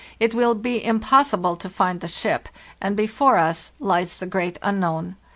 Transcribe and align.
It 0.19 0.33
will 0.33 0.55
be 0.55 0.83
impossible 0.83 1.55
to 1.57 1.69
find 1.69 1.99
the 2.01 2.07
ship, 2.07 2.49
and 2.81 2.97
before 2.97 3.37
us 3.37 3.73
lies 3.79 4.17
the 4.17 4.25
great 4.25 4.57
unknown. 4.63 5.15